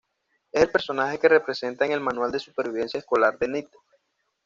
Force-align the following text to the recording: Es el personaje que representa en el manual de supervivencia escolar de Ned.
Es 0.51 0.63
el 0.63 0.71
personaje 0.71 1.19
que 1.19 1.29
representa 1.29 1.85
en 1.85 1.91
el 1.91 1.99
manual 1.99 2.31
de 2.31 2.39
supervivencia 2.39 2.97
escolar 2.99 3.37
de 3.37 3.47
Ned. 3.49 3.67